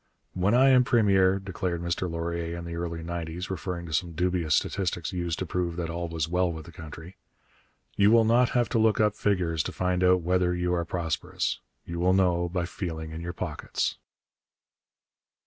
'When 0.33 0.55
I 0.55 0.69
am 0.69 0.83
Premier,' 0.83 1.37
declared 1.37 1.79
Mr 1.83 2.09
Laurier 2.09 2.57
in 2.57 2.65
the 2.65 2.75
early 2.75 3.03
nineties, 3.03 3.51
referring 3.51 3.85
to 3.85 3.93
some 3.93 4.13
dubious 4.13 4.55
statistics 4.55 5.13
used 5.13 5.37
to 5.37 5.45
prove 5.45 5.75
that 5.75 5.91
all 5.91 6.07
was 6.09 6.27
well 6.27 6.51
with 6.51 6.65
the 6.65 6.71
country, 6.71 7.17
'you 7.95 8.09
will 8.09 8.25
not 8.25 8.49
have 8.57 8.67
to 8.69 8.79
look 8.79 8.99
up 8.99 9.15
figures 9.15 9.61
to 9.61 9.71
find 9.71 10.03
out 10.03 10.21
whether 10.21 10.55
you 10.55 10.73
are 10.73 10.85
prosperous: 10.85 11.59
you 11.85 11.99
will 11.99 12.13
know 12.13 12.49
by 12.49 12.65
feeling 12.65 13.11
in 13.11 13.21
your 13.21 13.31
pockets.' 13.31 13.97